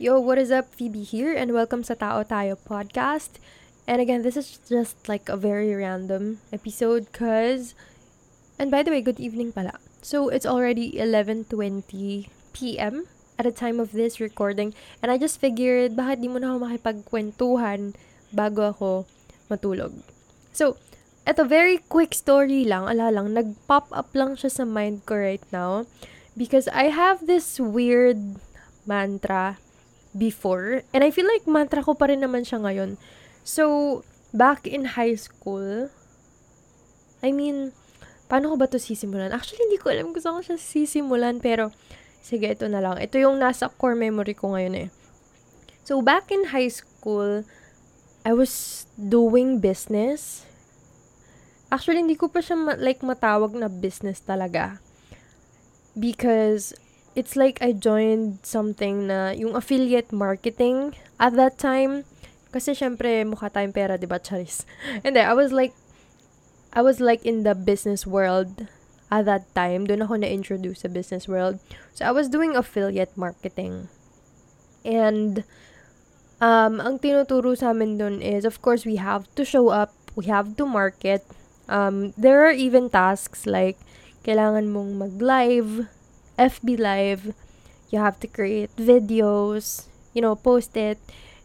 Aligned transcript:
Yo, 0.00 0.16
what 0.16 0.40
is 0.40 0.48
up? 0.48 0.72
Phoebe 0.72 1.04
here, 1.04 1.36
and 1.36 1.52
welcome 1.52 1.84
sa 1.84 1.92
Tao 1.92 2.24
Tayo 2.24 2.56
podcast. 2.56 3.36
And 3.84 4.00
again, 4.00 4.24
this 4.24 4.32
is 4.32 4.56
just 4.64 4.96
like 5.12 5.28
a 5.28 5.36
very 5.36 5.76
random 5.76 6.40
episode, 6.56 7.12
cause, 7.12 7.76
and 8.56 8.72
by 8.72 8.80
the 8.80 8.88
way, 8.88 9.04
good 9.04 9.20
evening 9.20 9.52
pala. 9.52 9.76
So 10.00 10.32
it's 10.32 10.48
already 10.48 10.96
11:20 10.96 12.32
p.m. 12.56 13.12
at 13.36 13.44
the 13.44 13.52
time 13.52 13.76
of 13.76 13.92
this 13.92 14.24
recording, 14.24 14.72
and 15.04 15.12
I 15.12 15.20
just 15.20 15.36
figured 15.36 16.00
bakit 16.00 16.24
di 16.24 16.32
mo 16.32 16.40
na 16.40 16.56
ako 16.56 16.64
makipagkwentuhan 16.64 17.92
bago 18.32 18.72
ako 18.72 19.04
matulog. 19.52 19.92
So, 20.56 20.80
eto 21.28 21.44
very 21.44 21.76
quick 21.76 22.16
story 22.16 22.64
lang, 22.64 22.88
ala 22.88 23.12
lang, 23.12 23.36
nag-pop 23.36 23.92
up 23.92 24.16
lang 24.16 24.40
siya 24.40 24.48
sa 24.48 24.64
mind 24.64 25.04
ko 25.04 25.20
right 25.20 25.44
now 25.52 25.84
because 26.32 26.72
I 26.72 26.88
have 26.88 27.28
this 27.28 27.60
weird 27.60 28.40
mantra 28.88 29.60
before. 30.16 30.82
And 30.94 31.02
I 31.02 31.10
feel 31.10 31.26
like 31.26 31.46
mantra 31.46 31.82
ko 31.82 31.94
pa 31.94 32.10
rin 32.10 32.22
naman 32.22 32.42
siya 32.42 32.62
ngayon. 32.62 32.98
So, 33.46 34.02
back 34.34 34.66
in 34.66 34.94
high 34.98 35.14
school, 35.14 35.90
I 37.20 37.30
mean, 37.30 37.72
paano 38.30 38.54
ko 38.54 38.56
ba 38.56 38.66
to 38.70 38.78
sisimulan? 38.78 39.34
Actually, 39.34 39.70
hindi 39.70 39.78
ko 39.78 39.90
alam 39.90 40.14
saan 40.16 40.40
ko 40.40 40.42
siya 40.54 40.58
sisimulan, 40.58 41.42
pero 41.42 41.74
sige, 42.22 42.46
ito 42.46 42.66
na 42.70 42.82
lang. 42.82 42.96
Ito 43.00 43.18
yung 43.18 43.40
nasa 43.40 43.68
core 43.68 43.98
memory 43.98 44.34
ko 44.34 44.54
ngayon 44.54 44.88
eh. 44.88 44.88
So, 45.82 45.98
back 46.04 46.30
in 46.30 46.54
high 46.54 46.70
school, 46.70 47.42
I 48.22 48.32
was 48.36 48.84
doing 48.94 49.58
business. 49.58 50.44
Actually, 51.72 52.04
hindi 52.04 52.18
ko 52.18 52.28
pa 52.28 52.44
siya 52.44 52.58
ma- 52.58 52.78
like 52.78 53.00
matawag 53.00 53.56
na 53.56 53.66
business 53.66 54.20
talaga. 54.20 54.78
Because 55.96 56.76
it's 57.20 57.36
like 57.36 57.60
I 57.60 57.76
joined 57.76 58.40
something 58.48 59.12
na 59.12 59.36
yung 59.36 59.52
affiliate 59.52 60.08
marketing 60.08 60.96
at 61.20 61.36
that 61.36 61.60
time. 61.60 62.08
Kasi 62.48 62.72
syempre, 62.72 63.28
mukha 63.28 63.52
tayong 63.52 63.76
pera, 63.76 64.00
di 64.00 64.08
ba, 64.08 64.16
Charis? 64.16 64.64
And 65.04 65.12
then, 65.12 65.28
I 65.28 65.36
was 65.36 65.52
like, 65.52 65.76
I 66.72 66.80
was 66.80 66.96
like 66.96 67.28
in 67.28 67.44
the 67.44 67.52
business 67.52 68.08
world 68.08 68.64
at 69.12 69.28
that 69.28 69.52
time. 69.52 69.84
Doon 69.84 70.08
ako 70.08 70.24
na-introduce 70.24 70.80
sa 70.82 70.88
business 70.88 71.28
world. 71.28 71.60
So, 71.92 72.08
I 72.08 72.12
was 72.16 72.32
doing 72.32 72.56
affiliate 72.56 73.12
marketing. 73.20 73.92
And, 74.80 75.44
um, 76.40 76.80
ang 76.80 77.04
tinuturo 77.04 77.52
sa 77.52 77.76
amin 77.76 78.00
doon 78.00 78.24
is, 78.24 78.48
of 78.48 78.64
course, 78.64 78.88
we 78.88 78.96
have 78.96 79.28
to 79.36 79.44
show 79.44 79.68
up, 79.68 79.92
we 80.16 80.26
have 80.32 80.56
to 80.56 80.64
market. 80.64 81.22
Um, 81.68 82.16
there 82.16 82.42
are 82.48 82.56
even 82.56 82.88
tasks 82.88 83.44
like, 83.44 83.76
kailangan 84.24 84.72
mong 84.72 84.96
mag-live, 84.96 85.86
FB 86.40 86.80
Live, 86.80 87.36
you 87.92 88.00
have 88.00 88.16
to 88.24 88.26
create 88.26 88.72
videos, 88.80 89.92
you 90.16 90.24
know, 90.24 90.32
post 90.32 90.72
it, 90.76 90.96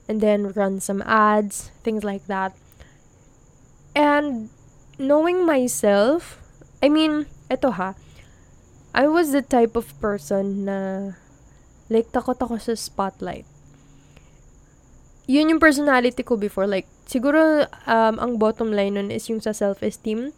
and 0.07 0.23
then 0.23 0.55
run 0.55 0.79
some 0.79 1.03
ads, 1.03 1.75
things 1.83 2.07
like 2.07 2.23
that. 2.31 2.55
And 3.91 4.47
knowing 4.95 5.45
myself, 5.45 6.39
I 6.79 6.87
mean, 6.87 7.27
eto 7.51 7.75
ha, 7.75 7.99
I 8.95 9.11
was 9.11 9.35
the 9.35 9.43
type 9.43 9.75
of 9.75 9.91
person 9.99 10.63
na 10.63 10.77
like 11.91 12.15
takot 12.15 12.39
ako 12.39 12.55
sa 12.55 12.79
spotlight. 12.79 13.43
Yun 15.27 15.51
yung 15.51 15.59
personality 15.59 16.23
ko 16.23 16.37
before. 16.37 16.69
Like, 16.69 16.85
siguro 17.09 17.65
um, 17.89 18.15
ang 18.21 18.37
bottom 18.37 18.71
line 18.71 18.95
nun 18.95 19.09
is 19.09 19.27
yung 19.27 19.41
sa 19.41 19.51
self-esteem. 19.51 20.31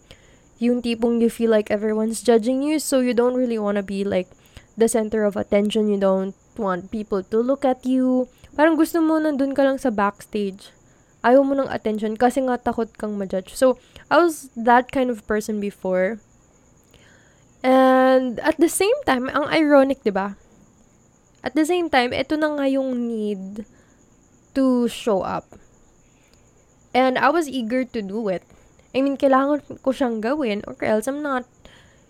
Yung 0.57 0.81
tipong 0.81 1.21
you 1.21 1.29
feel 1.29 1.51
like 1.51 1.69
everyone's 1.69 2.23
judging 2.23 2.63
you, 2.63 2.79
so 2.79 3.03
you 3.03 3.13
don't 3.13 3.37
really 3.37 3.59
want 3.59 3.77
to 3.77 3.85
be 3.85 4.01
like 4.01 4.31
the 4.77 4.87
center 4.87 5.25
of 5.25 5.35
attention. 5.35 5.89
You 5.89 5.97
don't 5.97 6.37
want 6.55 6.93
people 6.93 7.25
to 7.25 7.37
look 7.41 7.65
at 7.65 7.83
you. 7.83 8.29
Parang 8.53 8.77
gusto 8.77 9.01
mo 9.01 9.17
nandun 9.17 9.57
ka 9.57 9.65
lang 9.65 9.81
sa 9.81 9.89
backstage. 9.89 10.69
Ayaw 11.25 11.41
mo 11.41 11.57
ng 11.57 11.67
attention 11.73 12.13
kasi 12.13 12.45
nga 12.45 12.61
takot 12.61 12.93
kang 12.93 13.17
ma-judge. 13.17 13.57
So, 13.57 13.81
I 14.07 14.21
was 14.21 14.53
that 14.53 14.93
kind 14.93 15.09
of 15.09 15.25
person 15.25 15.57
before. 15.57 16.21
And 17.65 18.39
at 18.45 18.61
the 18.61 18.69
same 18.69 18.95
time, 19.03 19.27
ang 19.33 19.49
ironic, 19.49 20.05
'di 20.05 20.13
ba? 20.13 20.37
At 21.41 21.57
the 21.57 21.65
same 21.65 21.89
time, 21.89 22.13
ito 22.13 22.37
na 22.37 22.53
nga 22.53 22.65
yung 22.69 23.09
need 23.09 23.65
to 24.53 24.85
show 24.87 25.25
up. 25.25 25.57
And 26.93 27.17
I 27.17 27.29
was 27.29 27.49
eager 27.49 27.85
to 27.85 27.99
do 28.01 28.29
it. 28.29 28.45
I 28.93 29.05
mean, 29.05 29.17
kailangan 29.17 29.61
ko 29.85 29.89
siyang 29.93 30.21
gawin 30.21 30.65
or 30.65 30.77
else 30.81 31.05
I'm 31.05 31.21
not, 31.21 31.45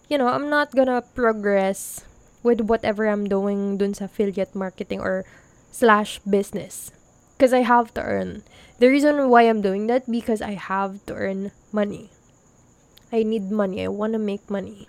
you 0.07 0.15
know, 0.15 0.31
I'm 0.31 0.47
not 0.47 0.71
gonna 0.71 1.03
progress 1.03 2.07
with 2.43 2.61
whatever 2.61 3.07
I'm 3.07 3.27
doing 3.27 3.77
dun 3.77 3.93
sa 3.93 4.05
affiliate 4.05 4.55
marketing 4.55 5.01
or 5.01 5.25
slash 5.71 6.19
business. 6.23 6.91
Because 7.37 7.53
I 7.53 7.61
have 7.61 7.93
to 7.93 8.01
earn. 8.01 8.41
The 8.79 8.89
reason 8.89 9.29
why 9.29 9.43
I'm 9.43 9.61
doing 9.61 9.87
that 9.87 10.09
because 10.09 10.41
I 10.41 10.53
have 10.53 11.05
to 11.05 11.13
earn 11.13 11.51
money. 11.71 12.09
I 13.13 13.23
need 13.23 13.51
money. 13.51 13.83
I 13.83 13.87
want 13.87 14.13
to 14.13 14.19
make 14.19 14.49
money. 14.49 14.87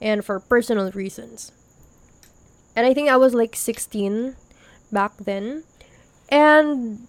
And 0.00 0.24
for 0.24 0.40
personal 0.40 0.90
reasons. 0.92 1.52
And 2.76 2.86
I 2.86 2.92
think 2.92 3.08
I 3.08 3.16
was 3.16 3.32
like 3.32 3.56
16 3.56 4.36
back 4.92 5.16
then. 5.16 5.64
And 6.28 7.08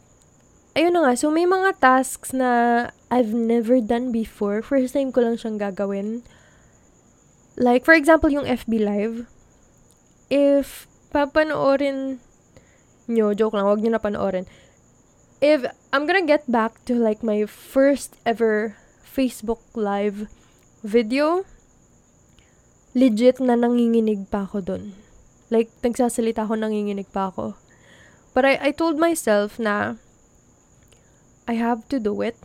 ayun 0.76 0.94
na 0.96 1.10
nga, 1.10 1.14
so 1.18 1.32
may 1.32 1.44
mga 1.44 1.80
tasks 1.80 2.32
na 2.32 2.92
I've 3.12 3.34
never 3.34 3.80
done 3.80 4.12
before. 4.12 4.62
First 4.62 4.96
time 4.96 5.12
ko 5.12 5.24
lang 5.24 5.36
siyang 5.36 5.60
gagawin. 5.60 6.24
Like, 7.58 7.84
for 7.84 7.98
example, 7.98 8.30
yung 8.30 8.46
FB 8.46 8.80
Live 8.80 9.28
if 10.28 10.88
papanoorin 11.12 12.20
nyo, 13.08 13.32
joke 13.32 13.56
lang, 13.56 13.68
wag 13.68 13.80
nyo 13.80 13.96
na 13.96 14.04
panoorin. 14.04 14.46
If 15.40 15.64
I'm 15.94 16.04
gonna 16.04 16.26
get 16.26 16.50
back 16.50 16.84
to 16.90 16.98
like 16.98 17.24
my 17.24 17.46
first 17.48 18.20
ever 18.28 18.76
Facebook 19.06 19.64
live 19.74 20.28
video, 20.84 21.48
legit 22.98 23.38
na 23.38 23.54
nanginginig 23.54 24.28
pa 24.28 24.50
ako 24.50 24.66
dun. 24.66 24.84
Like, 25.48 25.72
nagsasalita 25.80 26.44
ako, 26.44 26.60
nanginginig 26.60 27.08
pa 27.14 27.32
ako. 27.32 27.56
But 28.36 28.44
I, 28.44 28.70
I 28.70 28.72
told 28.76 29.00
myself 29.00 29.58
na 29.58 29.96
I 31.48 31.56
have 31.56 31.88
to 31.90 31.98
do 31.98 32.20
it. 32.20 32.36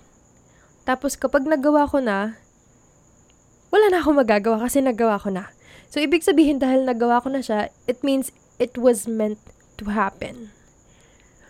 Tapos 0.86 1.18
kapag 1.18 1.44
nagawa 1.48 1.90
ko 1.90 1.98
na, 1.98 2.38
wala 3.74 3.90
na 3.90 3.98
akong 3.98 4.20
magagawa 4.20 4.68
kasi 4.68 4.78
nagawa 4.78 5.18
ko 5.18 5.34
na. 5.34 5.50
So, 5.92 6.00
ibig 6.00 6.24
sabihin 6.24 6.56
dahil 6.56 6.88
nagawa 6.88 7.20
ko 7.20 7.28
na 7.28 7.44
siya, 7.44 7.68
it 7.84 8.00
means 8.00 8.32
it 8.56 8.80
was 8.80 9.04
meant 9.04 9.36
to 9.76 9.92
happen. 9.92 10.48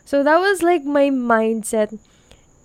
So, 0.02 0.26
that 0.26 0.42
was 0.42 0.66
like 0.66 0.82
my 0.82 1.14
mindset 1.14 1.94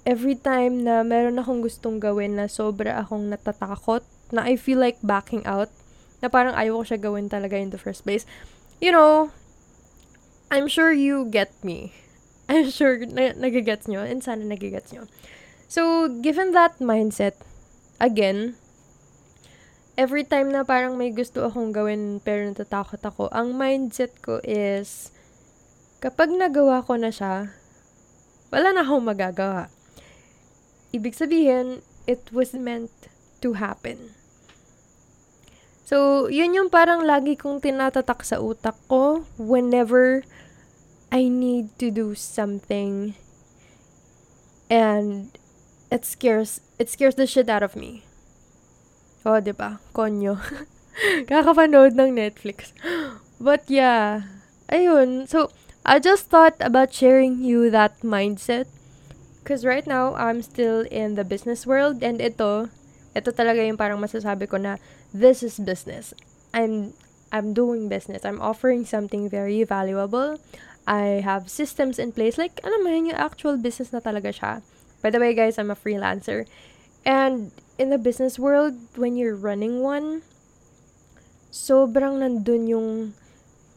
every 0.01 0.33
time 0.33 0.81
na 0.81 1.05
meron 1.05 1.37
akong 1.37 1.61
gustong 1.61 2.01
gawin 2.01 2.33
na 2.33 2.49
sobra 2.49 3.05
akong 3.05 3.29
natatakot, 3.29 4.01
na 4.33 4.41
I 4.41 4.57
feel 4.57 4.81
like 4.81 4.97
backing 5.05 5.45
out, 5.45 5.69
na 6.17 6.33
parang 6.33 6.57
ayaw 6.57 6.81
ko 6.81 6.83
siya 6.89 6.99
gawin 7.13 7.29
talaga 7.29 7.61
in 7.61 7.69
the 7.69 7.77
first 7.77 8.01
place. 8.01 8.25
You 8.81 8.89
know, 8.89 9.29
I'm 10.49 10.65
sure 10.65 10.89
you 10.89 11.29
get 11.29 11.53
me. 11.61 11.93
I'm 12.49 12.73
sure 12.73 12.97
na 13.05 13.37
nagigets 13.37 13.85
nyo, 13.85 14.01
and 14.01 14.25
sana 14.25 14.41
nagigets 14.41 14.89
nyo. 14.97 15.05
So, 15.69 16.09
given 16.09 16.57
that 16.57 16.81
mindset, 16.81 17.37
again, 18.01 18.57
every 19.97 20.21
time 20.21 20.53
na 20.53 20.61
parang 20.61 20.93
may 20.93 21.09
gusto 21.09 21.49
akong 21.49 21.73
gawin 21.73 22.21
pero 22.21 22.45
natatakot 22.45 23.01
ako, 23.01 23.33
ang 23.33 23.57
mindset 23.57 24.13
ko 24.21 24.37
is, 24.45 25.09
kapag 25.97 26.29
nagawa 26.29 26.85
ko 26.85 26.95
na 26.95 27.09
siya, 27.09 27.49
wala 28.53 28.71
na 28.71 28.85
akong 28.85 29.03
magagawa. 29.09 29.73
Ibig 30.93 31.17
sabihin, 31.17 31.81
it 32.05 32.29
was 32.29 32.53
meant 32.53 32.93
to 33.41 33.57
happen. 33.57 34.13
So, 35.87 36.27
yun 36.27 36.55
yung 36.55 36.69
parang 36.69 37.03
lagi 37.03 37.35
kong 37.35 37.65
tinatatak 37.65 38.21
sa 38.21 38.37
utak 38.37 38.77
ko 38.87 39.25
whenever 39.39 40.23
I 41.09 41.31
need 41.31 41.71
to 41.79 41.89
do 41.89 42.11
something 42.13 43.15
and 44.67 45.31
it 45.87 46.03
scares 46.03 46.59
it 46.75 46.91
scares 46.91 47.15
the 47.15 47.23
shit 47.23 47.47
out 47.47 47.63
of 47.63 47.79
me. 47.79 48.06
Oh, 49.27 49.43
'di 49.43 49.51
ba? 49.51 49.83
Konyo. 49.91 50.39
Kakapanood 51.29 51.99
ng 51.99 52.15
Netflix. 52.15 52.71
But 53.43 53.67
yeah, 53.67 54.23
ayun. 54.71 55.27
So, 55.27 55.51
I 55.83 55.99
just 55.99 56.31
thought 56.31 56.55
about 56.63 56.95
sharing 56.95 57.43
you 57.43 57.67
that 57.75 57.99
mindset. 58.07 58.71
Because 59.43 59.67
right 59.67 59.83
now, 59.83 60.15
I'm 60.15 60.39
still 60.39 60.87
in 60.87 61.19
the 61.19 61.27
business 61.27 61.67
world 61.67 62.03
and 62.03 62.23
ito, 62.23 62.71
ito 63.15 63.29
talaga 63.31 63.63
yung 63.63 63.79
parang 63.79 63.99
masasabi 63.99 64.47
ko 64.47 64.59
na 64.59 64.79
this 65.11 65.43
is 65.43 65.59
business. 65.59 66.15
I'm 66.55 66.95
I'm 67.31 67.51
doing 67.51 67.91
business. 67.91 68.23
I'm 68.23 68.39
offering 68.39 68.87
something 68.87 69.27
very 69.27 69.67
valuable. 69.67 70.39
I 70.87 71.19
have 71.19 71.51
systems 71.51 71.99
in 71.99 72.15
place. 72.15 72.39
Like, 72.39 72.63
alam 72.63 72.79
mo 72.79 72.87
yun, 72.87 73.11
yung 73.11 73.19
actual 73.19 73.59
business 73.59 73.91
na 73.91 73.99
talaga 73.99 74.31
siya. 74.31 74.63
By 75.03 75.11
the 75.11 75.19
way, 75.19 75.35
guys, 75.35 75.59
I'm 75.59 75.67
a 75.67 75.75
freelancer. 75.75 76.47
And 77.03 77.51
in 77.77 77.89
the 77.89 77.97
business 77.97 78.37
world, 78.37 78.75
when 78.97 79.15
you're 79.15 79.37
running 79.37 79.81
one, 79.81 80.21
sobrang 81.51 82.19
nandun 82.21 82.67
yung 82.67 82.89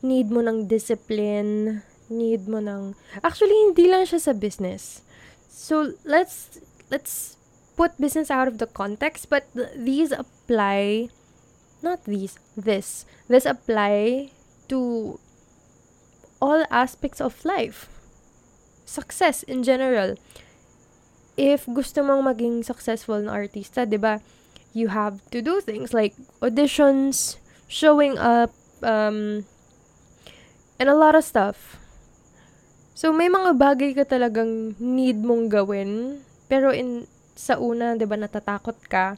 need 0.03 0.33
mo 0.33 0.41
ng 0.41 0.67
discipline, 0.67 1.83
need 2.09 2.49
mo 2.49 2.59
ng... 2.59 2.97
Actually, 3.23 3.55
hindi 3.69 3.89
lang 3.89 4.09
siya 4.09 4.21
sa 4.21 4.33
business. 4.33 5.05
So, 5.49 5.95
let's, 6.05 6.61
let's 6.91 7.37
put 7.77 7.97
business 8.01 8.31
out 8.31 8.49
of 8.49 8.59
the 8.59 8.67
context, 8.67 9.29
but 9.29 9.47
th- 9.55 9.77
these 9.77 10.13
apply, 10.13 11.09
not 11.83 12.05
these, 12.05 12.41
this. 12.57 13.05
This 13.29 13.45
apply 13.45 14.33
to 14.69 15.21
all 16.41 16.65
aspects 16.71 17.21
of 17.21 17.45
life. 17.45 17.89
Success 18.85 19.43
in 19.45 19.63
general. 19.63 20.17
If 21.41 21.65
gusto 21.65 22.05
mong 22.05 22.29
maging 22.29 22.69
successful 22.69 23.17
na 23.25 23.33
artista, 23.33 23.89
'di 23.89 23.97
ba? 23.97 24.21
You 24.77 24.93
have 24.93 25.25
to 25.33 25.41
do 25.41 25.65
things 25.65 25.97
like 25.97 26.13
auditions, 26.45 27.41
showing 27.65 28.21
up, 28.21 28.53
um, 28.85 29.49
and 30.77 30.93
a 30.93 30.95
lot 30.95 31.17
of 31.17 31.25
stuff. 31.25 31.81
So, 32.93 33.17
may 33.17 33.33
mga 33.33 33.57
bagay 33.57 33.97
ka 33.97 34.05
talagang 34.05 34.77
need 34.77 35.25
mong 35.25 35.49
gawin. 35.49 36.21
Pero 36.53 36.69
in, 36.69 37.09
sa 37.33 37.57
una, 37.57 37.97
di 37.97 38.05
ba, 38.05 38.21
natatakot 38.21 38.77
ka. 38.93 39.17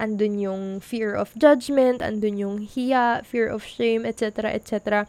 Andun 0.00 0.40
yung 0.40 0.64
fear 0.80 1.12
of 1.12 1.36
judgment, 1.36 2.00
andun 2.00 2.40
yung 2.40 2.56
hiya, 2.64 3.20
fear 3.28 3.52
of 3.52 3.60
shame, 3.60 4.08
etc., 4.08 4.48
etc. 4.56 5.04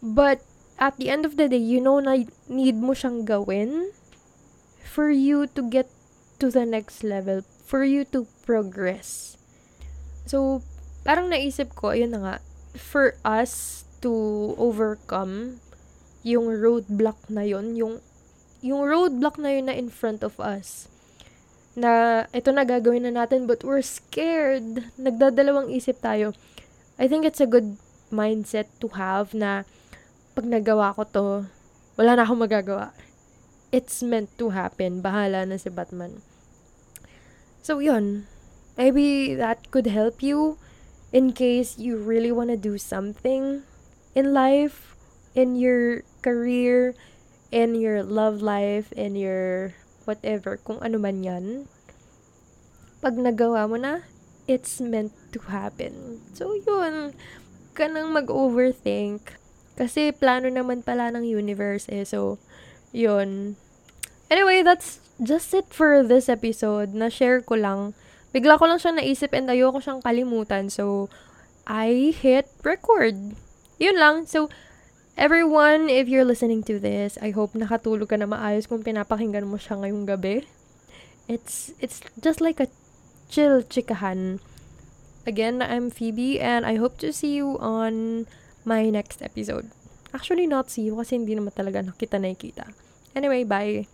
But, 0.00 0.40
at 0.80 0.96
the 0.96 1.12
end 1.12 1.28
of 1.28 1.36
the 1.36 1.52
day, 1.52 1.60
you 1.60 1.84
know 1.84 2.00
na 2.00 2.24
need 2.48 2.80
mo 2.80 2.96
siyang 2.96 3.28
gawin 3.28 3.92
for 4.84 5.10
you 5.10 5.46
to 5.54 5.62
get 5.62 5.88
to 6.42 6.50
the 6.50 6.66
next 6.66 7.06
level, 7.06 7.46
for 7.64 7.86
you 7.86 8.04
to 8.10 8.26
progress. 8.44 9.38
So, 10.26 10.62
parang 11.06 11.30
naisip 11.30 11.74
ko, 11.74 11.94
ayun 11.94 12.14
na 12.14 12.20
nga, 12.20 12.36
for 12.74 13.14
us 13.22 13.84
to 14.02 14.10
overcome 14.58 15.62
yung 16.26 16.50
roadblock 16.50 17.18
na 17.30 17.42
yun, 17.46 17.74
yung, 17.78 18.02
yung 18.62 18.82
roadblock 18.82 19.38
na 19.38 19.54
yun 19.54 19.66
na 19.70 19.74
in 19.78 19.90
front 19.90 20.22
of 20.22 20.38
us, 20.38 20.90
na 21.72 22.24
ito 22.36 22.52
na 22.52 22.68
gagawin 22.68 23.08
na 23.08 23.24
natin 23.24 23.48
but 23.48 23.64
we're 23.64 23.82
scared, 23.82 24.86
nagdadalawang 25.00 25.72
isip 25.72 25.98
tayo. 26.02 26.36
I 27.00 27.08
think 27.08 27.24
it's 27.24 27.40
a 27.40 27.48
good 27.48 27.80
mindset 28.12 28.68
to 28.84 28.92
have 28.94 29.32
na 29.32 29.64
pag 30.36 30.44
nagawa 30.44 30.94
ko 30.94 31.02
to, 31.08 31.26
wala 31.96 32.12
na 32.16 32.22
akong 32.24 32.44
magagawa. 32.44 32.92
It's 33.72 34.04
meant 34.04 34.28
to 34.36 34.52
happen. 34.52 35.00
Bahala 35.00 35.48
na 35.48 35.56
si 35.56 35.72
Batman. 35.72 36.20
So, 37.64 37.80
yun. 37.80 38.28
Maybe 38.76 39.32
that 39.32 39.72
could 39.72 39.88
help 39.88 40.20
you 40.20 40.60
in 41.12 41.32
case 41.32 41.80
you 41.80 41.96
really 41.96 42.32
want 42.32 42.52
to 42.52 42.60
do 42.60 42.76
something 42.76 43.64
in 44.12 44.36
life, 44.36 44.96
in 45.32 45.56
your 45.56 46.04
career, 46.20 46.92
in 47.52 47.76
your 47.76 48.04
love 48.04 48.40
life, 48.40 48.92
in 48.92 49.16
your 49.16 49.72
whatever, 50.04 50.56
kung 50.56 50.80
ano 50.80 50.96
man 51.00 51.24
yan. 51.24 51.68
Pag 53.00 53.16
nagawa 53.16 53.68
mo 53.68 53.76
na, 53.76 54.04
it's 54.48 54.80
meant 54.80 55.12
to 55.32 55.40
happen. 55.48 56.20
So, 56.36 56.52
yun. 56.56 57.16
Ka 57.72 57.88
nang 57.88 58.12
mag-overthink. 58.12 59.36
Kasi 59.80 60.12
plano 60.12 60.52
naman 60.52 60.84
pala 60.84 61.08
ng 61.12 61.24
universe 61.24 61.88
eh. 61.88 62.04
So, 62.04 62.36
yun. 62.92 63.56
Anyway, 64.32 64.64
that's 64.64 65.04
just 65.20 65.52
it 65.52 65.68
for 65.68 66.00
this 66.00 66.32
episode. 66.32 66.96
Na-share 66.96 67.44
ko 67.44 67.60
lang. 67.60 67.92
Bigla 68.32 68.56
ko 68.56 68.64
lang 68.64 68.80
siya 68.80 68.96
naisip 68.96 69.36
and 69.36 69.52
ayoko 69.52 69.84
siyang 69.84 70.00
kalimutan. 70.00 70.72
So, 70.72 71.12
I 71.68 72.16
hit 72.16 72.48
record. 72.64 73.36
Yun 73.76 74.00
lang. 74.00 74.24
So, 74.24 74.48
Everyone, 75.12 75.92
if 75.92 76.08
you're 76.08 76.24
listening 76.24 76.64
to 76.64 76.80
this, 76.80 77.20
I 77.20 77.36
hope 77.36 77.52
nakatulog 77.52 78.08
ka 78.08 78.16
na 78.16 78.24
maayos 78.24 78.64
kung 78.64 78.80
pinapakinggan 78.80 79.44
mo 79.44 79.60
siya 79.60 79.76
ngayong 79.76 80.08
gabi. 80.08 80.48
It's 81.28 81.76
it's 81.84 82.00
just 82.16 82.40
like 82.40 82.64
a 82.64 82.72
chill 83.28 83.60
chikahan. 83.60 84.40
Again, 85.28 85.60
I'm 85.60 85.92
Phoebe 85.92 86.40
and 86.40 86.64
I 86.64 86.80
hope 86.80 86.96
to 87.04 87.12
see 87.12 87.36
you 87.36 87.60
on 87.60 88.24
my 88.64 88.88
next 88.88 89.20
episode. 89.20 89.68
Actually, 90.16 90.48
not 90.48 90.72
see 90.72 90.88
you 90.88 90.96
kasi 90.96 91.20
hindi 91.20 91.36
naman 91.36 91.52
talaga 91.52 91.84
nakita 91.84 92.16
nakita. 92.16 92.72
Anyway, 93.12 93.44
bye! 93.44 93.91